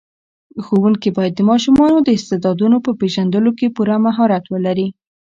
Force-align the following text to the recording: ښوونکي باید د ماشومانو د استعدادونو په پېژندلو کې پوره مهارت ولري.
ښوونکي 0.65 1.09
باید 1.17 1.33
د 1.35 1.41
ماشومانو 1.51 1.97
د 2.03 2.09
استعدادونو 2.17 2.77
په 2.85 2.91
پېژندلو 2.99 3.51
کې 3.59 3.73
پوره 3.75 3.97
مهارت 4.05 4.43
ولري. 4.53 4.87